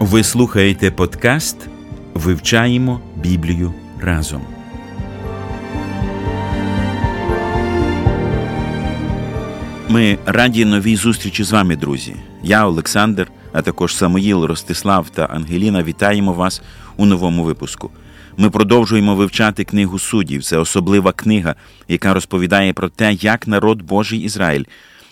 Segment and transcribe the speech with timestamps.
[0.00, 1.56] Ви слухаєте подкаст
[2.14, 4.42] Вивчаємо Біблію разом.
[9.88, 12.16] Ми раді новій зустрічі з вами, друзі.
[12.42, 16.62] Я, Олександр, а також Самоїл, Ростислав та Ангеліна вітаємо вас
[16.96, 17.90] у новому випуску.
[18.36, 20.44] Ми продовжуємо вивчати книгу суддів.
[20.44, 21.54] Це особлива книга,
[21.88, 24.64] яка розповідає про те, як народ Божий Ізраїль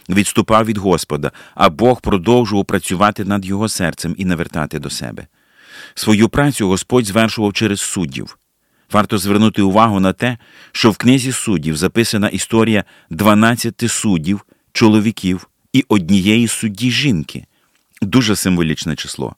[0.09, 5.27] відступав від Господа, а Бог продовжував працювати над його серцем і навертати до себе.
[5.94, 8.39] Свою працю Господь звершував через суддів.
[8.92, 10.39] Варто звернути увагу на те,
[10.72, 17.44] що в книзі суддів записана історія 12 суддів, чоловіків і однієї судді жінки.
[18.03, 19.34] Дуже символічне число.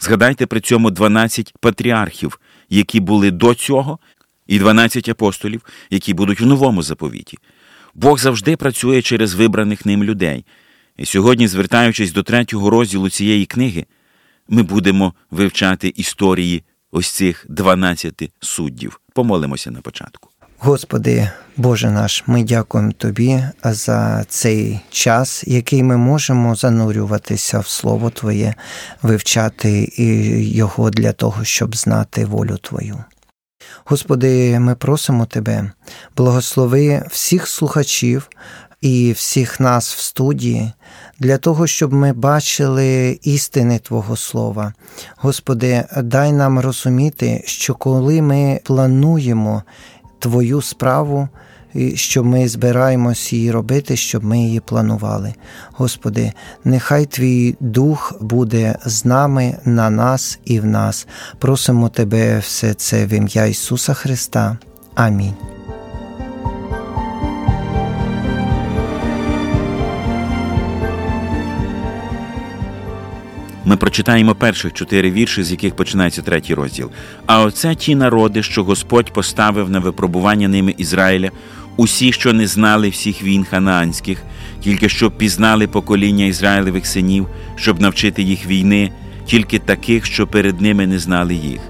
[0.00, 3.98] Згадайте при цьому 12 патріархів, які були до цього,
[4.46, 7.38] і 12 апостолів, які будуть в новому заповіті.
[7.94, 10.44] Бог завжди працює через вибраних ним людей.
[10.96, 13.86] І сьогодні, звертаючись до третього розділу цієї книги,
[14.48, 19.00] ми будемо вивчати історії ось цих 12 суддів.
[19.14, 20.28] Помолимося на початку.
[20.58, 28.10] Господи, Боже наш, ми дякуємо Тобі за цей час, який ми можемо занурюватися в Слово
[28.10, 28.54] Твоє,
[29.02, 29.92] вивчати
[30.54, 33.04] його для того, щоб знати волю Твою.
[33.84, 35.70] Господи, ми просимо Тебе,
[36.16, 38.28] благослови всіх слухачів
[38.80, 40.72] і всіх нас в студії
[41.18, 44.72] для того, щоб ми бачили істини Твого Слова.
[45.16, 49.62] Господи, дай нам розуміти, що коли ми плануємо
[50.18, 51.28] Твою справу,
[51.94, 55.34] що ми збираємось її робити, щоб ми її планували.
[55.72, 56.32] Господи,
[56.64, 61.06] нехай Твій Дух буде з нами, на нас і в нас.
[61.38, 64.58] Просимо Тебе все це в ім'я Ісуса Христа.
[64.94, 65.34] Амінь.
[73.64, 76.90] Ми прочитаємо перших чотири вірші, з яких починається третій розділ.
[77.26, 81.30] А оце ті народи, що Господь поставив на випробування ними Ізраїля
[81.76, 84.22] усі, що не знали всіх війн ханаанських,
[84.60, 88.92] тільки щоб пізнали покоління Ізраїлевих синів, щоб навчити їх війни,
[89.26, 91.60] тільки таких, що перед ними не знали їх.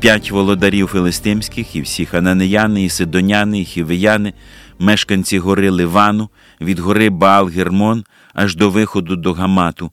[0.00, 4.32] П'ять володарів филистимських, і всі хананеяни, і сидоняни, і хівияни,
[4.78, 6.30] мешканці гори Ливану,
[6.60, 8.04] від гори Баал Гермон
[8.34, 9.90] аж до виходу до Гамату,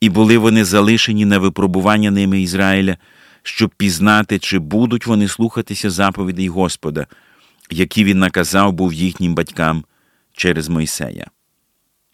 [0.00, 2.96] і були вони залишені на випробування ними Ізраїля,
[3.42, 7.06] щоб пізнати, чи будуть вони слухатися заповідей Господа
[7.74, 9.84] які він наказав був їхнім батькам
[10.32, 11.26] через Мойсея.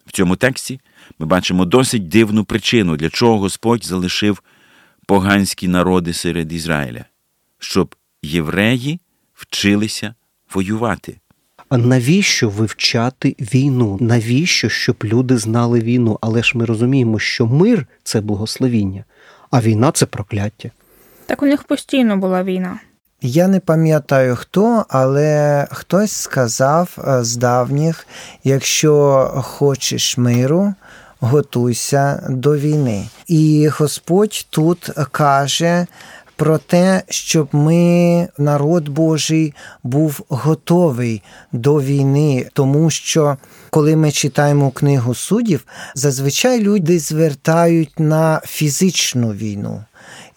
[0.05, 0.79] В цьому тексті
[1.19, 4.43] ми бачимо досить дивну причину, для чого Господь залишив
[5.05, 7.05] поганські народи серед Ізраїля,
[7.59, 8.99] щоб євреї
[9.33, 10.15] вчилися
[10.53, 11.17] воювати.
[11.69, 13.97] А навіщо вивчати війну?
[14.01, 16.17] Навіщо, щоб люди знали війну?
[16.21, 19.03] Але ж ми розуміємо, що мир це благословіння,
[19.51, 20.71] а війна це прокляття.
[21.25, 22.79] Так у них постійно була війна.
[23.23, 28.07] Я не пам'ятаю хто, але хтось сказав е, з давніх:
[28.43, 30.73] якщо хочеш миру,
[31.19, 33.07] готуйся до війни.
[33.27, 35.87] І Господь тут каже.
[36.35, 39.53] Про те, щоб ми, народ Божий,
[39.83, 43.37] був готовий до війни, тому що
[43.69, 45.65] коли ми читаємо книгу суддів,
[45.95, 49.83] зазвичай люди звертають на фізичну війну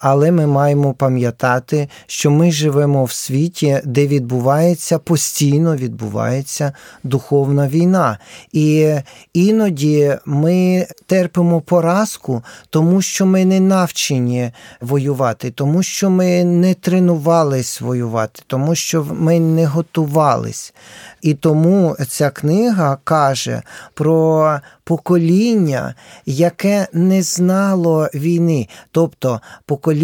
[0.07, 6.73] але ми маємо пам'ятати, що ми живемо в світі, де відбувається постійно відбувається
[7.03, 8.17] духовна війна.
[8.51, 8.93] І
[9.33, 17.81] іноді ми терпимо поразку, тому що ми не навчені воювати, тому що ми не тренувались
[17.81, 20.73] воювати, тому що ми не готувались.
[21.21, 23.61] І тому ця книга каже
[23.93, 29.94] про покоління, яке не знало війни, тобто покоління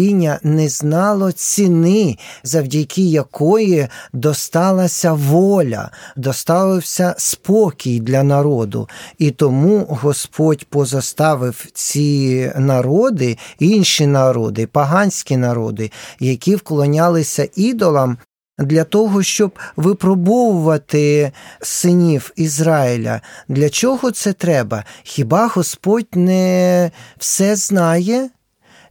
[0.42, 8.88] не знало ціни, завдяки якої досталася воля, доставився спокій для народу.
[9.18, 15.90] І тому Господь позаставив ці народи, інші народи, поганські народи,
[16.20, 18.18] які вклонялися ідолам.
[18.58, 24.84] Для того, щоб випробовувати синів Ізраїля, для чого це треба?
[25.02, 28.30] Хіба Господь не все знає?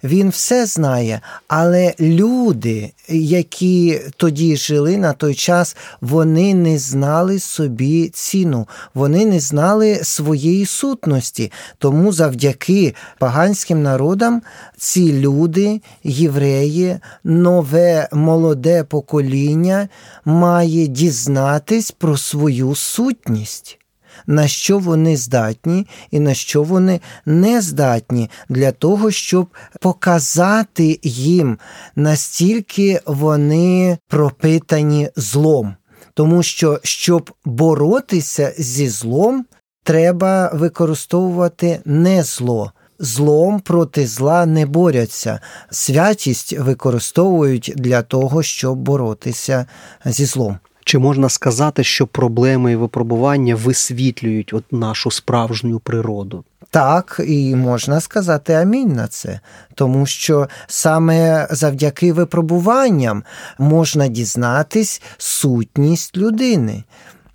[0.04, 8.10] Він все знає, але люди, які тоді жили на той час, вони не знали собі
[8.14, 11.52] ціну, вони не знали своєї сутності.
[11.78, 14.42] Тому завдяки паганським народам
[14.78, 19.90] ці люди, євреї, нове молоде покоління
[20.26, 23.81] має дізнатись про свою сутність
[24.28, 29.48] на що вони здатні і на що вони не здатні, для того, щоб
[29.80, 31.58] показати їм,
[31.96, 35.76] настільки вони пропитані злом.
[36.14, 39.46] Тому що, щоб боротися зі злом,
[39.84, 42.72] треба використовувати не зло.
[43.00, 45.40] Злом проти зла не борються.
[45.70, 49.66] Святість використовують для того, щоб боротися
[50.06, 50.60] зі злом.
[50.86, 56.44] Чи можна сказати, що проблеми і випробування висвітлюють от нашу справжню природу?
[56.70, 59.40] Так, і можна сказати амінь на це,
[59.76, 63.24] тому що саме завдяки випробуванням
[63.60, 66.84] можна дізнатись сутність людини.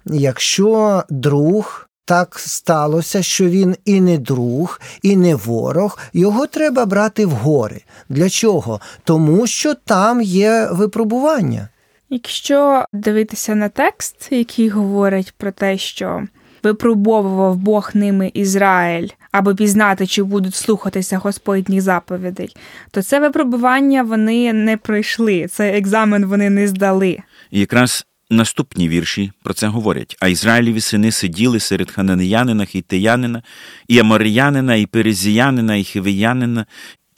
[0.05, 1.83] Якщо друг.
[2.09, 7.83] Так сталося, що він і не друг, і не ворог, його треба брати в гори.
[8.09, 8.81] Для чого?
[9.05, 11.69] Тому що там є випробування.
[12.11, 16.23] Якщо дивитися на текст, який говорить про те, що
[16.63, 22.57] випробовував Бог ними Ізраїль, аби пізнати, чи будуть слухатися Господніх заповідей,
[22.91, 25.47] то це випробування вони не пройшли.
[25.47, 27.19] Цей екзамен вони не здали.
[27.51, 30.17] Якраз наступні вірші про це говорять.
[30.21, 33.43] А Ізраїліві сини сиділи серед хананеянина, хітеянина,
[33.89, 36.67] і аморіянина, і перезіянина, і хивиянина,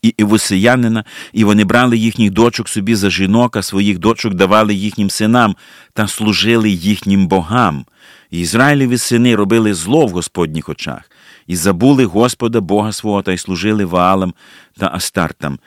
[0.03, 5.11] і Івусиянина, і вони брали їхніх дочок собі за жінок, а своїх дочок давали їхнім
[5.11, 5.57] синам
[5.93, 7.85] та служили їхнім богам.
[8.31, 11.11] І Ізраїлеві сини робили зло в Господніх очах,
[11.47, 14.35] і забули Господа Бога свого та й служили Ваалам
[14.79, 15.59] та Астартам.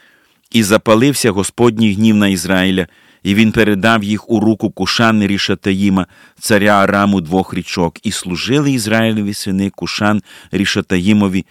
[0.52, 2.88] І запалився Господній гнів на Ізраїля,
[3.24, 6.08] і він передав їх у руку Кушан Рішатаїма,
[6.40, 11.46] царя Араму двох річок, і служили Ізраїлеві сини Кушан Рішатаїмові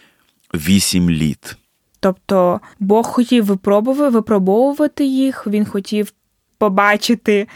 [0.55, 1.57] вісім літ.
[2.01, 6.13] Тобто Бог хотів випробувати, випробовувати їх, він хотів
[6.59, 7.47] побачити,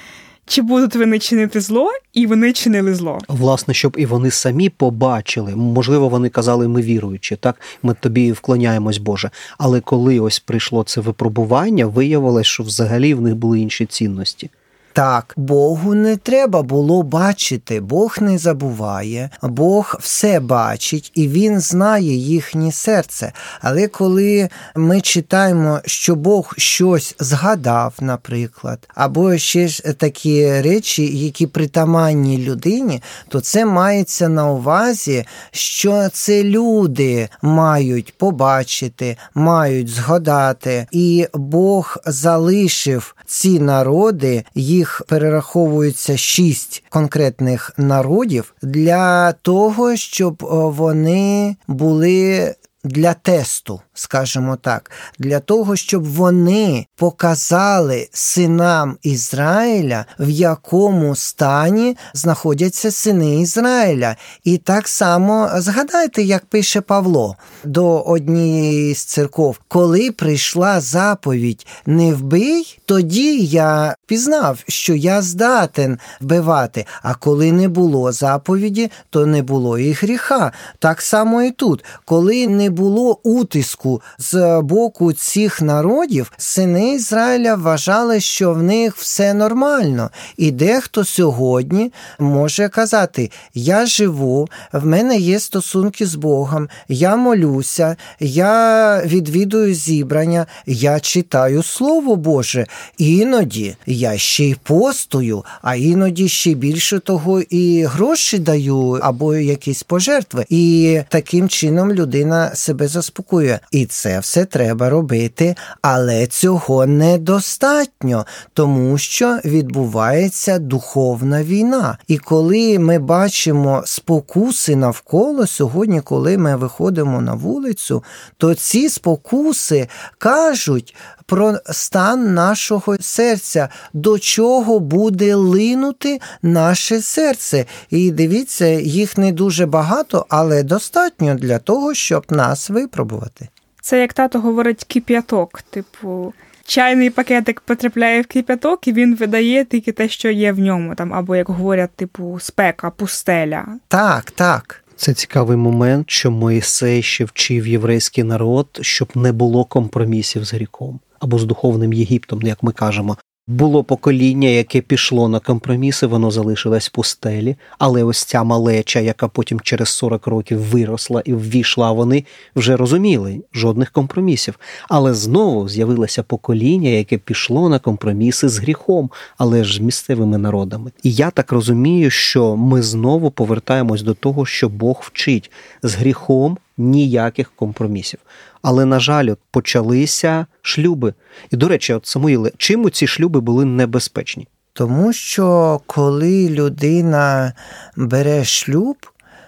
[0.46, 3.18] чи будуть вони чинити зло, і вони чинили зло.
[3.28, 5.56] Власне, щоб і вони самі побачили.
[5.56, 9.30] Можливо, вони казали, ми віруючи, так ми тобі вклоняємось, Боже.
[9.58, 14.50] Але коли ось прийшло це випробування, виявилось, що взагалі в них були інші цінності.
[14.94, 22.14] Так, Богу не треба було бачити, Бог не забуває, Бог все бачить і Він знає
[22.14, 23.32] їхнє серце.
[23.60, 31.46] Але коли ми читаємо, що Бог щось згадав, наприклад, або ще ж такі речі, які
[31.46, 41.26] притаманні людині, то це мається на увазі, що це люди мають побачити, мають згадати, і
[41.34, 50.36] Бог залишив ці народи їх їх перераховується шість конкретних народів для того, щоб
[50.76, 52.54] вони були
[52.84, 62.90] для тесту, скажімо так, для того, щоб вони показали синам Ізраїля, в якому стані знаходяться
[62.90, 64.16] сини Ізраїля.
[64.44, 72.14] І так само згадайте, як пише Павло до однієї з церков, коли прийшла заповідь не
[72.14, 76.86] вбий, тоді я пізнав, що я здатен вбивати.
[77.02, 80.52] А коли не було заповіді, то не було і гріха.
[80.78, 83.83] Так само і тут, коли не було утиску
[84.18, 90.10] з боку цих народів, сини Ізраїля вважали, що в них все нормально.
[90.36, 97.96] І дехто сьогодні може казати: Я живу, в мене є стосунки з Богом, я молюся,
[98.20, 102.66] я відвідую зібрання, я читаю Слово Боже.
[102.98, 109.82] Іноді я ще й постую, а іноді ще більше того і гроші даю або якісь
[109.82, 110.44] пожертви.
[110.48, 113.58] І таким чином людина себе заспокоює.
[113.74, 121.98] І це все треба робити, але цього недостатньо, тому що відбувається духовна війна.
[122.08, 128.04] І коли ми бачимо спокуси навколо сьогодні, коли ми виходимо на вулицю,
[128.36, 129.88] то ці спокуси
[130.18, 130.94] кажуть
[131.26, 137.66] про стан нашого серця, до чого буде линути наше серце.
[137.90, 143.48] І дивіться, їх не дуже багато, але достатньо для того, щоб нас випробувати.
[143.84, 146.34] Це як тато говорить кип'яток, типу.
[146.66, 151.14] чайний пакетик потрапляє в кипяток, і він видає тільки те, що є в ньому, там,
[151.14, 153.66] або як говорять, типу, спека, пустеля.
[153.88, 154.84] Так, так.
[154.96, 161.00] Це цікавий момент, що Моїсей ще вчив єврейський народ, щоб не було компромісів з гріком
[161.20, 163.16] або з духовним Єгиптом, як ми кажемо.
[163.48, 169.28] Було покоління, яке пішло на компроміси, воно залишилось в пустелі, але ось ця малеча, яка
[169.28, 172.24] потім через 40 років виросла і ввійшла, вони
[172.56, 174.58] вже розуміли жодних компромісів.
[174.88, 180.90] Але знову з'явилося покоління, яке пішло на компроміси з гріхом, але ж з місцевими народами.
[181.02, 185.50] І я так розумію, що ми знову повертаємось до того, що Бог вчить
[185.82, 188.20] з гріхом ніяких компромісів.
[188.62, 191.14] Але, на жаль, от почалися шлюби.
[191.50, 194.48] І, до речі, от Самуїле, чим ці шлюби були небезпечні?
[194.72, 197.52] Тому що коли людина
[197.96, 198.96] бере шлюб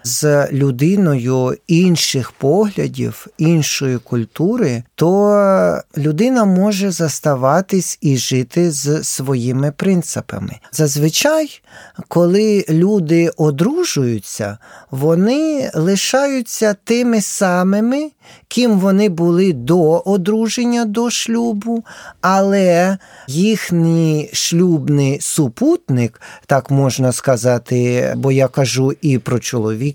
[0.06, 10.58] з людиною інших поглядів, іншої культури, то людина може заставатись і жити з своїми принципами.
[10.72, 11.60] Зазвичай,
[12.08, 14.58] коли люди одружуються,
[14.90, 18.10] вони лишаються тими самими,
[18.48, 21.84] ким вони були до одруження, до шлюбу,
[22.20, 29.38] але їхній шлюбний супутник, так можна сказати, бо я кажу і про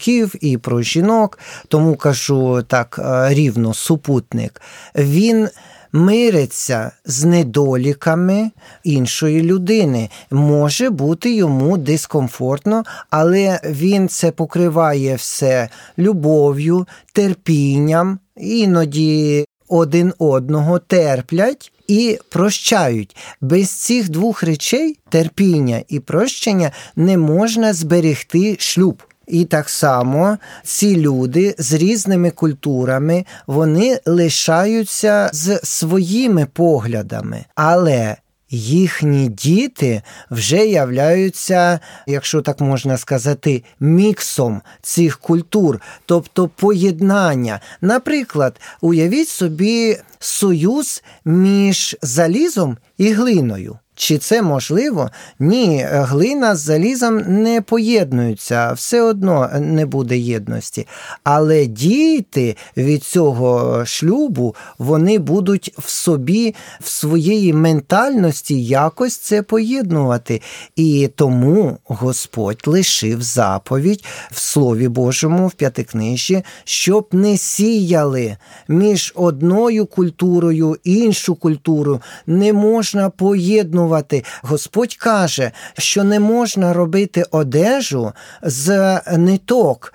[0.01, 4.61] чоловіків, і про жінок, тому кажу так е, рівно супутник,
[4.95, 5.49] він.
[5.93, 8.51] Мириться з недоліками
[8.83, 10.09] іншої людини.
[10.31, 21.71] Може бути йому дискомфортно, але він це покриває все любов'ю, терпінням, іноді один одного терплять
[21.87, 23.15] і прощають.
[23.41, 29.03] Без цих двох речей терпіння і прощення не можна зберегти шлюб.
[29.31, 38.17] І так само ці люди з різними культурами вони лишаються з своїми поглядами, але
[38.49, 47.59] їхні діти вже являються, якщо так можна сказати, міксом цих культур, тобто поєднання.
[47.81, 53.79] Наприклад, уявіть собі союз між залізом і глиною.
[54.01, 55.09] Чи це можливо?
[55.39, 60.87] Ні, глина з залізом не поєднуються, все одно не буде єдності.
[61.23, 70.41] Але діти від цього шлюбу вони будуть в собі, в своєї ментальності якось це поєднувати.
[70.75, 79.85] І тому Господь лишив заповідь в Слові Божому, в п'ятикнижі, щоб не сіяли між одною
[79.85, 84.23] культурою іншу культуру, не можна поєднувати порівнювати.
[84.41, 89.93] Господь каже, що не можна робити одежу з ниток.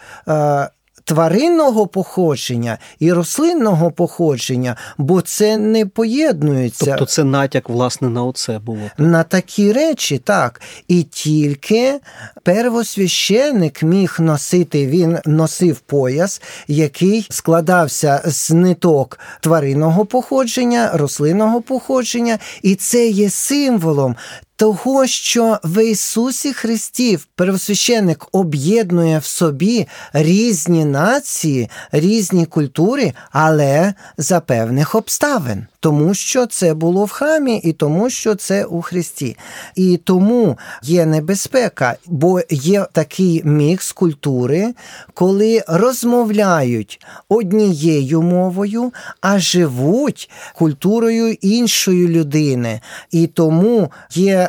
[1.09, 6.85] Тваринного походження і рослинного походження, бо це не поєднується.
[6.85, 8.79] Тобто це натяк, власне, на оце було.
[8.99, 10.61] На такі речі, так.
[10.89, 12.01] І тільки
[12.43, 22.75] первосвященик міг носити, він носив пояс, який складався з ниток тваринного походження, рослинного походження, і
[22.75, 24.17] це є символом
[24.57, 34.41] того, що в Ісусі Христі первосвященник об'єднує в собі різні нації, різні культури, але за
[34.41, 39.37] певних обставин, тому що це було в храмі, і тому, що це у Христі.
[39.75, 44.75] І тому є небезпека, бо є такий мікс культури,
[45.15, 52.81] коли розмовляють однією мовою, а живуть культурою іншої людини.
[53.11, 53.91] І тому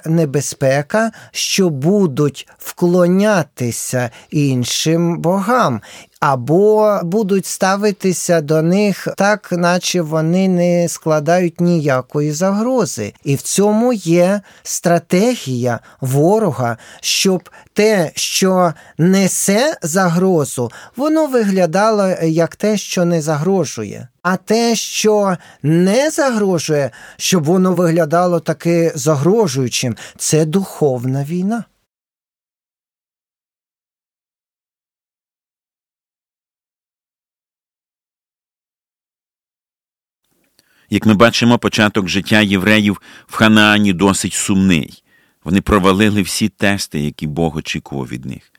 [0.05, 5.81] небезпека, що будуть вклонятися іншим богам.
[6.19, 13.13] Або будуть ставитися до них так, наче вони не складають ніякої загрози.
[13.23, 22.77] І в цьому є стратегія ворога, щоб те, що несе загрозу, воно виглядало як те,
[22.77, 24.07] що не загрожує.
[24.21, 31.63] А те, що не загрожує, щоб воно виглядало таки загрожуючим, це духовна війна.
[40.89, 45.03] Як ми бачимо, початок життя євреїв в Ханаані досить сумний.
[45.43, 48.51] Вони провалили всі тести, які Бог очікував від них.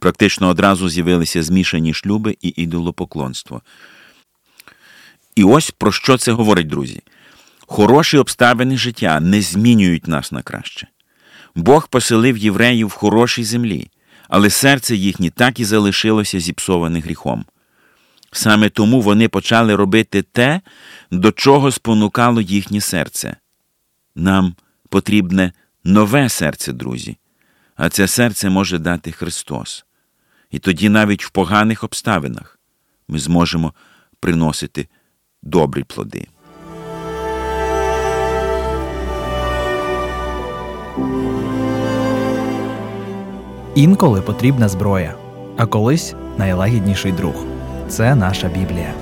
[0.00, 3.62] Практично одразу з'явилися змішані шлюби і ідолопоклонство.
[5.36, 7.02] І ось про що це говорить, друзі.
[7.66, 10.86] Хороші обставини життя не змінюють нас на краще.
[11.54, 13.90] Бог поселив євреїв в хорошій землі,
[14.28, 17.44] але серце їхнє так і залишилося зіпсоване гріхом.
[18.36, 20.60] Саме тому вони почали робити те,
[21.10, 23.36] до чого спонукало їхнє серце
[24.14, 24.54] Нам
[24.88, 25.52] потрібне
[25.84, 27.16] нове серце, друзі,
[27.76, 29.84] а це серце може дати Христос.
[30.50, 32.58] І тоді навіть в поганих обставинах
[33.08, 33.74] ми зможемо
[34.20, 34.88] приносити
[35.42, 36.26] добрі плоди.
[43.74, 45.14] Інколи потрібна зброя,
[45.56, 47.55] а колись найлагідніший друг.
[47.88, 48.94] Це наша Біблія.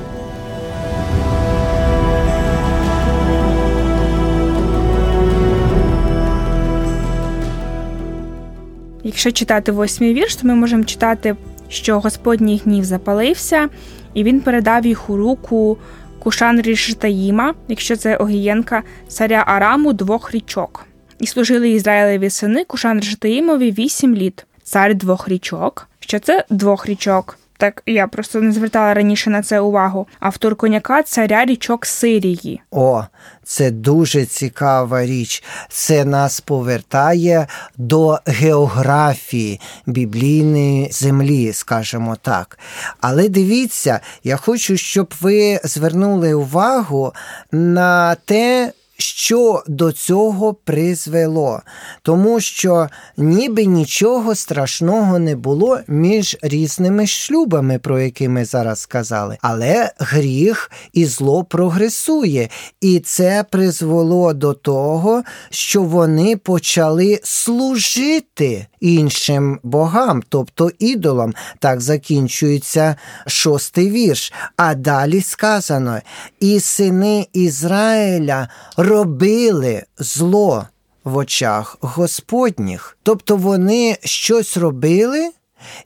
[9.04, 11.36] Якщо читати восьмий вірш, то ми можемо читати,
[11.68, 13.68] що Господній гнів запалився,
[14.14, 15.78] і він передав їх у руку
[16.18, 20.86] Кушан Рішитаїма, якщо це Огієнка, царя Араму двох річок.
[21.18, 24.46] І служили Ізраїлеві сини Кушан Рішитаїмові вісім літ.
[24.62, 25.88] Цар двох річок.
[26.00, 27.38] Що це двох річок?
[27.56, 30.06] Так я просто не звертала раніше на це увагу.
[30.20, 32.60] Автор коняка царя річок Сирії.
[32.70, 33.04] О,
[33.44, 35.42] це дуже цікава річ.
[35.68, 37.46] Це нас повертає
[37.76, 42.58] до географії біблійної землі, скажімо так.
[43.00, 47.12] Але дивіться, я хочу, щоб ви звернули увагу
[47.52, 48.72] на те,
[49.04, 51.60] що до цього призвело,
[52.02, 59.38] тому що ніби нічого страшного не було між різними шлюбами, про які ми зараз сказали.
[59.42, 62.48] Але гріх і зло прогресує,
[62.80, 71.34] і це призвело до того, що вони почали служити іншим богам, тобто ідолам.
[71.58, 72.96] Так закінчується
[73.26, 74.32] шостий вірш.
[74.56, 76.00] А далі сказано:
[76.40, 78.48] і сини Ізраїля
[78.94, 80.66] робили зло
[81.04, 82.98] в очах Господніх.
[83.02, 85.30] Тобто вони щось робили.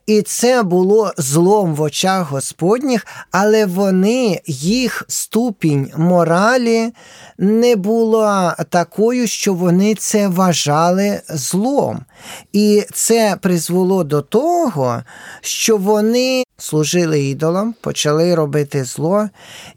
[0.07, 6.93] І це було злом в очах Господніх, але вони, їх ступінь моралі
[7.39, 12.01] не була такою, що вони це вважали злом.
[12.53, 15.03] І це призвело до того,
[15.41, 19.29] що вони служили ідолам, почали робити зло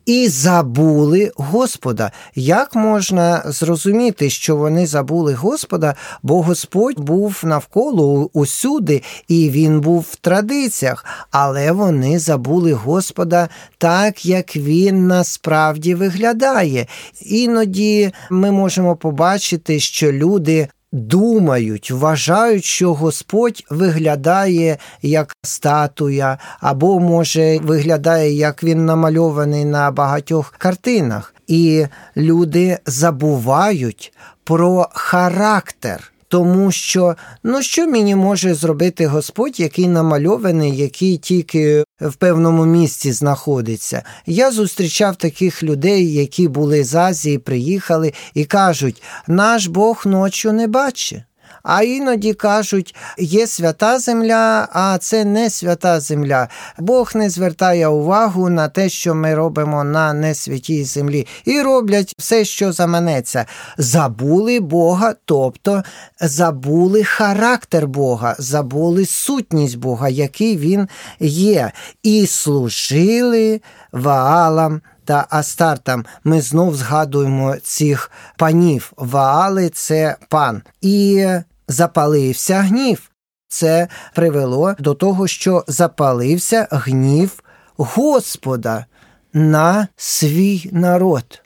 [0.05, 2.11] і забули Господа.
[2.35, 9.90] Як можна зрозуміти, що вони забули Господа, бо Господь був навколо усюди, і він був
[9.99, 16.87] в традиціях, але вони забули Господа так, як він насправді виглядає.
[17.21, 27.59] Іноді ми можемо побачити, що люди думають, вважають, що Господь виглядає як статуя, або, може,
[27.59, 31.35] виглядає, як він намальований на багатьох картинах.
[31.47, 31.85] І
[32.17, 36.10] люди забувають про характер.
[36.31, 43.11] Тому що ну що мені може зробити Господь, який намальований, який тільки в певному місці
[43.11, 44.03] знаходиться?
[44.25, 50.67] Я зустрічав таких людей, які були з Азії, приїхали і кажуть: наш Бог ночі не
[50.67, 51.23] бачить.
[51.63, 56.47] А іноді кажуть, є свята земля, а це не свята земля.
[56.77, 62.45] Бог не звертає увагу на те, що ми робимо на несвятій землі, і роблять все,
[62.45, 63.45] що заманеться.
[63.77, 65.83] Забули Бога, тобто
[66.21, 70.87] забули характер Бога, забули сутність Бога, який він
[71.19, 71.71] є,
[72.03, 74.81] і служили Ваалам.
[75.05, 78.93] Та Астартам ми знов згадуємо цих панів.
[78.97, 80.61] Ваали це пан.
[80.81, 81.27] І
[81.67, 83.11] запалився гнів.
[83.47, 87.43] Це привело до того, що запалився гнів
[87.77, 88.85] Господа
[89.33, 91.41] на свій народ.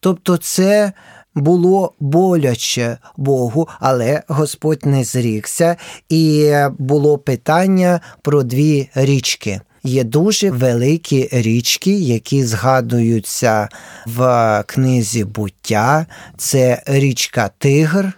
[0.00, 0.92] Тобто це
[1.34, 5.76] було боляче Богу, але Господь не зрікся,
[6.08, 9.60] і було питання про дві річки.
[9.82, 13.68] Є дуже великі річки, які згадуються
[14.06, 16.06] в книзі буття.
[16.36, 18.12] Це річка Тигр,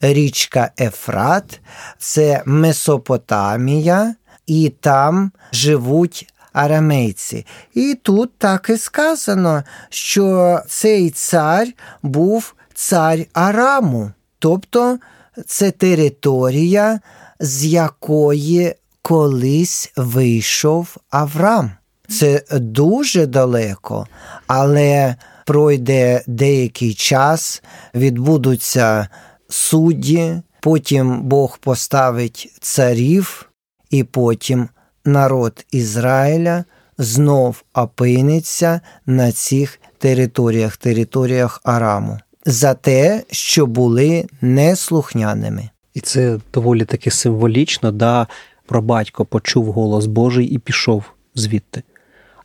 [0.00, 1.60] річка Ефрат,
[1.98, 4.14] це Месопотамія,
[4.46, 7.46] і там живуть арамейці.
[7.74, 11.68] І тут так і сказано, що цей цар
[12.02, 14.98] був цар Араму, тобто
[15.46, 17.00] це територія,
[17.40, 21.70] з якої колись вийшов Авраам.
[22.08, 24.06] Це дуже далеко,
[24.46, 27.62] але пройде деякий час,
[27.94, 29.08] відбудуться
[29.48, 33.50] судді, потім Бог поставить царів,
[33.90, 34.68] і потім
[35.04, 36.64] народ Ізраїля
[36.98, 45.70] знов опиниться на цих територіях, територіях Араму, за те, що були неслухняними.
[45.94, 48.26] І це доволі таки символічно, да,
[48.66, 51.04] прабатько почув голос Божий і пішов
[51.34, 51.82] звідти.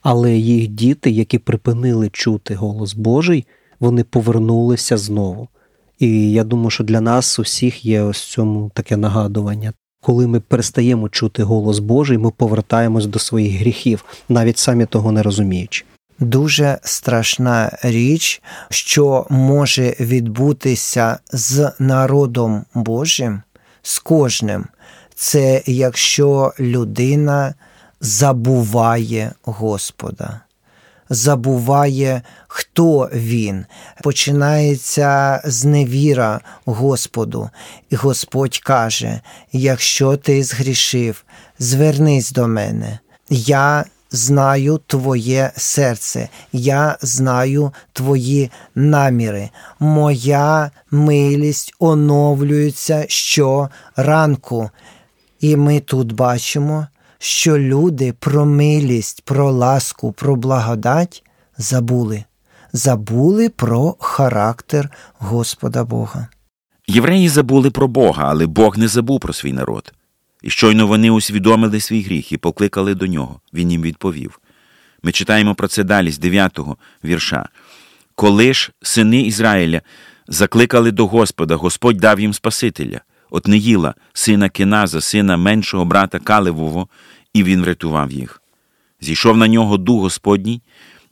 [0.02, 3.46] Але їх діти, які припинили чути голос Божий,
[3.80, 5.48] вони повернулися знову.
[6.02, 9.72] І я думаю, що для нас усіх є ось цьому таке нагадування.
[10.00, 15.22] Коли ми перестаємо чути голос Божий, ми повертаємось до своїх гріхів, навіть самі того не
[15.22, 15.84] розуміючи.
[16.18, 23.42] Дуже страшна річ, що може відбутися з народом Божим,
[23.82, 24.66] з кожним,
[25.14, 27.54] це якщо людина
[28.00, 30.40] забуває Господа
[31.14, 33.66] забуває, хто він.
[34.02, 37.50] Починається зневіра Господу,
[37.90, 39.20] і Господь каже:
[39.52, 41.24] якщо ти згрішив,
[41.58, 42.98] звернись до мене.
[43.30, 49.50] Я знаю твоє серце, я знаю твої наміри.
[49.80, 54.70] Моя милість оновлюється щоранку.
[55.40, 56.86] І ми тут бачимо,
[57.22, 61.24] що люди про милість, про ласку, про благодать
[61.58, 62.24] забули,
[62.72, 66.28] забули про характер Господа Бога.
[66.86, 69.92] Євреї забули про Бога, але Бог не забув про свій народ.
[70.42, 73.40] І щойно вони усвідомили свій гріх і покликали до нього.
[73.54, 74.40] Він їм відповів.
[75.02, 77.48] Ми читаємо про це далі з 9-го вірша.
[78.14, 79.80] Коли ж сини Ізраїля
[80.28, 83.00] закликали до Господа, Господь дав їм Спасителя,
[83.32, 86.88] от Неїла, сина Кеназа, сина меншого брата Калевого,
[87.34, 88.42] і він врятував їх.
[89.00, 90.62] Зійшов на нього дух Господній,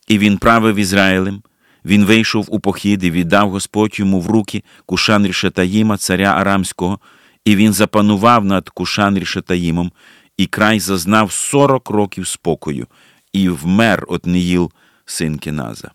[0.08, 1.42] і він правив Ізраїлем.
[1.84, 6.98] Він вийшов у похід і віддав Господь йому в руки Кушан Рішатаїма, царя Арамського,
[7.44, 9.92] і він запанував над Кушан Рішатаїмом,
[10.36, 12.86] і край зазнав сорок років спокою,
[13.32, 14.72] і вмер от Неїл,
[15.04, 15.90] син Кеназа.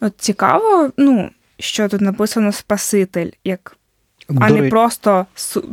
[0.00, 3.77] От цікаво, ну, що тут написано Спаситель, як
[4.40, 5.26] а не просто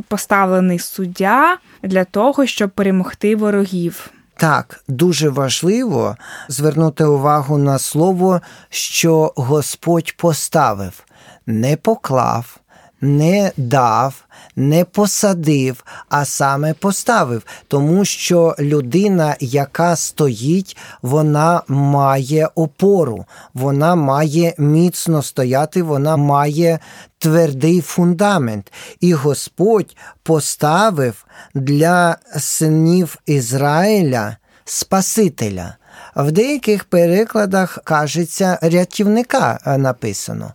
[0.08, 4.10] поставлений суддя для того, щоб перемогти ворогів.
[4.36, 6.16] Так, дуже важливо
[6.48, 11.04] звернути увагу на слово, що Господь поставив,
[11.46, 12.56] не поклав,
[13.00, 14.24] не дав,
[14.56, 24.54] не посадив, а саме поставив, тому що людина, яка стоїть, вона має опору, вона має
[24.58, 26.78] міцно стояти, вона має
[27.18, 28.72] твердий фундамент.
[29.00, 35.76] І Господь поставив для синів Ізраїля Спасителя.
[36.16, 40.52] В деяких перекладах кажеться рятівника е, написано.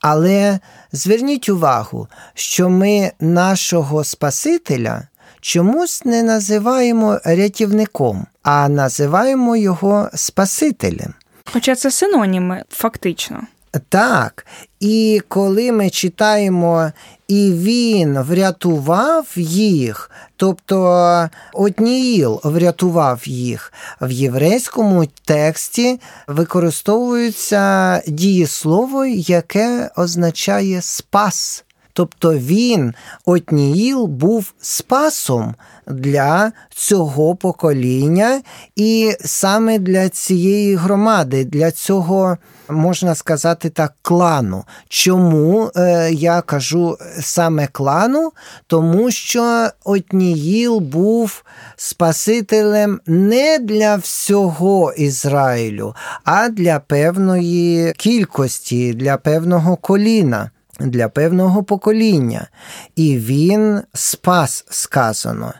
[0.00, 0.58] Але
[0.92, 5.02] зверніть увагу, що ми нашого Спасителя
[5.40, 11.14] чомусь не називаємо рятівником, а називаємо його Спасителем.
[11.52, 13.42] Хоча це синоніми, фактично.
[13.88, 14.46] Так,
[14.80, 16.92] і коли ми читаємо,
[17.28, 30.82] і він врятував їх, тобто Отніїл врятував їх, в єврейському тексті використовується дієслово, яке означає
[30.82, 31.64] спас.
[31.98, 35.54] Тобто він, Отніїл, був спасом
[35.86, 38.42] для цього покоління
[38.76, 42.36] і саме для цієї громади, для цього,
[42.68, 44.64] можна сказати так, клану.
[44.88, 48.32] Чому е, я кажу саме клану?
[48.66, 51.44] Тому що Отніїл був
[51.76, 62.48] спасителем не для всього Ізраїлю, а для певної кількості, для певного коліна для певного покоління,
[62.96, 65.52] і він спас сказано.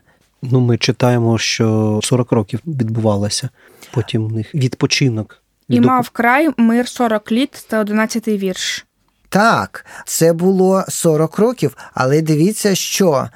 [0.42, 3.48] ну, ми читаємо, що 40 років відбувалося.
[3.92, 5.42] Потім у них відпочинок.
[5.68, 8.85] І Від мав край мир 40 літ та 11 вірш.
[9.28, 13.28] Так, це було 40 років, але дивіться, що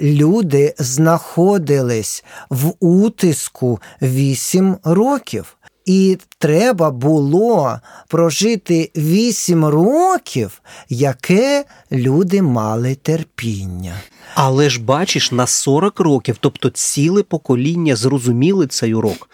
[0.00, 5.55] люди знаходились в утиску 8 років.
[5.86, 13.94] І треба було прожити вісім років, яке люди мали терпіння.
[14.34, 19.28] Але ж бачиш, на 40 років, тобто ціле покоління зрозуміли цей урок.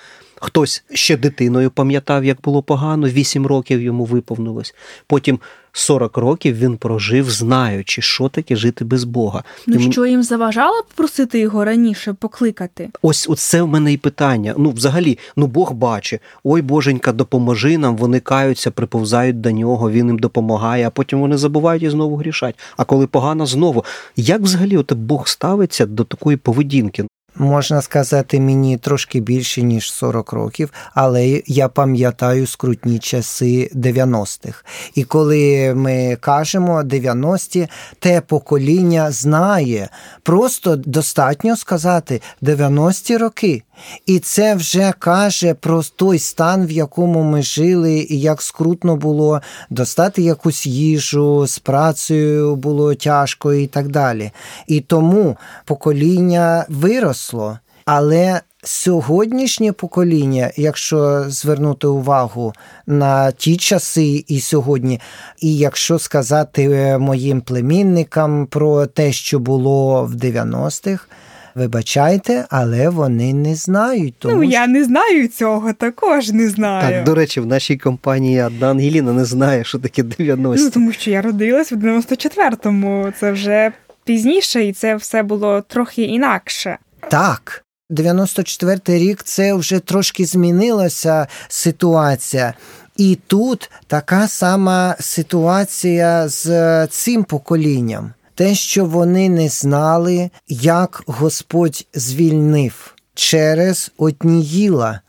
[0.44, 4.74] Хтось ще дитиною пам'ятав, як було погано, 8 років йому виповнилось.
[5.06, 5.38] Потім
[5.72, 9.44] 40 років він прожив, знаючи, що таке жити без Бога.
[9.66, 12.90] Ну І що їм заважало попросити його раніше покликати?
[13.02, 14.54] Ось оце в мене і питання.
[14.58, 20.06] Ну, взагалі, ну Бог бачить, ой Боженька, допоможи нам, вони каються, приповзають до нього, він
[20.06, 22.58] їм допомагає, а потім вони забувають і знову грішать.
[22.76, 23.84] А коли погано знову.
[24.16, 27.06] Як взагалі от Бог ставиться до такої поведінки?
[27.34, 34.64] Можна сказати, мені трошки більше, ніж 40 років, але я пам'ятаю скрутні часи 90-х.
[34.94, 37.68] І коли ми кажемо 90-ті,
[37.98, 39.88] те покоління знає.
[40.22, 43.62] Просто достатньо сказати 90-ті роки.
[44.06, 49.40] І це вже каже про той стан, в якому ми жили, і як скрутно було
[49.70, 54.30] достати якусь їжу, з працею було тяжко і так далі.
[54.66, 62.52] І тому покоління виросло, але сьогоднішнє покоління, якщо звернути увагу
[62.86, 65.00] на ті часи і сьогодні,
[65.40, 71.06] і якщо сказати моїм племінникам про те, що було в 90-х,
[71.54, 74.14] Вибачайте, але вони не знають.
[74.18, 76.94] Тому ну, я не знаю цього, також не знаю.
[76.94, 80.92] Так, до речі, в нашій компанії одна Ангеліна не знає, що таке 90 Ну, тому
[80.92, 83.12] що я родилась в 94-му.
[83.20, 83.72] Це вже
[84.04, 86.78] пізніше, і це все було трохи інакше.
[87.10, 87.64] Так.
[87.90, 92.54] 94-й рік це вже трошки змінилася ситуація.
[92.96, 101.86] І тут така сама ситуація з цим поколінням те, що вони не знали, як Господь
[101.94, 105.00] звільнив через Отніїла.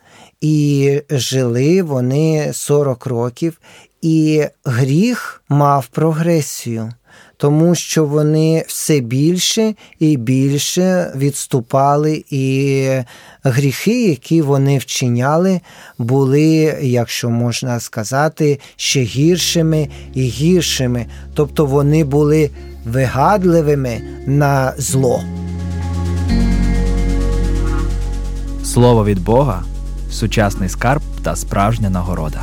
[0.41, 3.59] І жили вони 40 років,
[4.01, 6.93] і гріх мав прогресію,
[7.37, 12.87] тому що вони все більше і більше відступали, і
[13.43, 15.61] гріхи, які вони вчиняли,
[15.97, 21.05] були, якщо можна сказати, ще гіршими і гіршими.
[21.33, 22.49] Тобто вони були
[22.85, 25.23] вигадливими на зло.
[28.63, 29.63] Слово від Бога
[30.11, 32.41] сучасний скарб та справжня нагорода.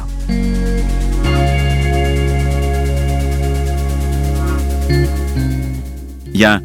[6.34, 6.60] Я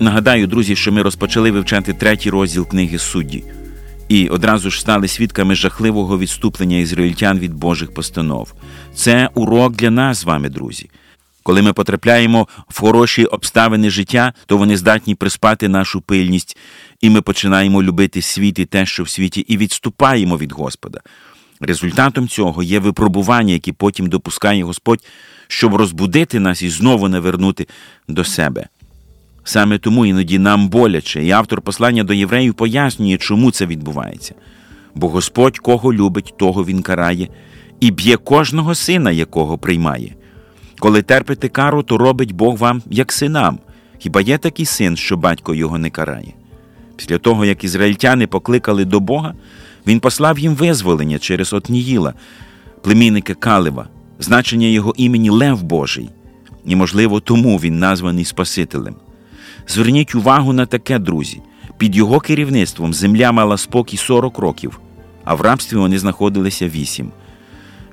[0.00, 3.44] нагадаю, друзі, що ми розпочали вивчати третій розділ книги судді,
[4.08, 8.54] і одразу ж стали свідками жахливого відступлення ізраїльтян від Божих постанов.
[8.94, 10.90] Це урок для нас з вами, друзі.
[11.50, 16.56] Коли ми потрапляємо в хороші обставини життя, то вони здатні приспати нашу пильність,
[17.00, 21.00] і ми починаємо любити світ і те, що в світі, і відступаємо від Господа.
[21.60, 25.04] Результатом цього є випробування, які потім допускає Господь,
[25.48, 27.66] щоб розбудити нас і знову навернути
[28.08, 28.66] до себе.
[29.44, 34.34] Саме тому іноді нам боляче, і автор послання до євреїв пояснює, чому це відбувається.
[34.94, 37.28] Бо Господь кого любить, того Він карає,
[37.80, 40.14] і б'є кожного сина, якого приймає.
[40.80, 43.58] Коли терпите кару, то робить Бог вам як синам.
[43.98, 46.32] Хіба є такий син, що батько його не карає?
[46.96, 49.34] Після того, як ізраїльтяни покликали до Бога,
[49.86, 52.14] він послав їм визволення через Отніїла,
[52.82, 53.88] племінника Калева,
[54.18, 56.10] значення його імені Лев Божий,
[56.64, 58.94] і, можливо, тому він названий Спасителем.
[59.68, 61.40] Зверніть увагу на таке, друзі.
[61.78, 64.80] Під його керівництвом земля мала спокій 40 років,
[65.24, 67.10] а в рабстві вони знаходилися 8.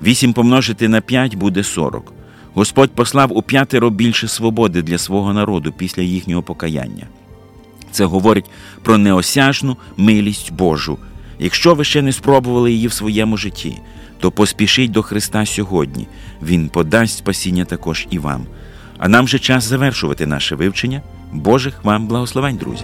[0.04, 2.17] 8 помножити на 5 буде 40.
[2.58, 7.08] Господь послав у п'ятеро більше свободи для свого народу після їхнього покаяння.
[7.92, 8.46] Це говорить
[8.84, 10.98] про неосяжну милість Божу.
[11.40, 13.78] Якщо ви ще не спробували її в своєму житті,
[14.20, 16.08] то поспішіть до Христа сьогодні.
[16.42, 18.46] Він подасть спасіння також і вам.
[18.98, 21.02] А нам вже час завершувати наше вивчення.
[21.32, 22.84] Божих вам благословень, друзі!